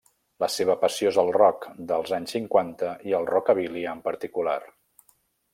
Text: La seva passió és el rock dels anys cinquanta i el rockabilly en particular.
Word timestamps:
La 0.43 0.47
seva 0.53 0.75
passió 0.85 1.11
és 1.11 1.19
el 1.23 1.29
rock 1.35 1.67
dels 1.91 2.15
anys 2.19 2.35
cinquanta 2.37 2.97
i 3.11 3.15
el 3.21 3.31
rockabilly 3.33 3.87
en 3.93 4.05
particular. 4.11 4.61